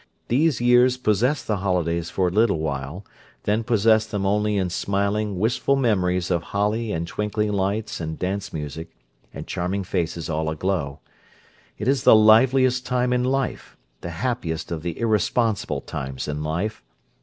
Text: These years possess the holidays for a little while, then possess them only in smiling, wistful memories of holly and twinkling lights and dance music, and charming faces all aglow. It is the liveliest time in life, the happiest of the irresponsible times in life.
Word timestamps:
These 0.29 0.59
years 0.59 0.97
possess 0.97 1.43
the 1.43 1.57
holidays 1.57 2.09
for 2.09 2.29
a 2.29 2.31
little 2.31 2.57
while, 2.57 3.05
then 3.43 3.63
possess 3.63 4.03
them 4.07 4.25
only 4.25 4.57
in 4.57 4.71
smiling, 4.71 5.37
wistful 5.37 5.75
memories 5.75 6.31
of 6.31 6.41
holly 6.41 6.91
and 6.91 7.05
twinkling 7.05 7.51
lights 7.51 8.01
and 8.01 8.17
dance 8.17 8.51
music, 8.51 8.89
and 9.31 9.45
charming 9.45 9.83
faces 9.83 10.27
all 10.27 10.49
aglow. 10.49 11.01
It 11.77 11.87
is 11.87 12.01
the 12.01 12.15
liveliest 12.15 12.83
time 12.83 13.13
in 13.13 13.23
life, 13.23 13.77
the 13.99 14.09
happiest 14.09 14.71
of 14.71 14.81
the 14.81 14.99
irresponsible 14.99 15.81
times 15.81 16.27
in 16.27 16.41
life. 16.41 16.81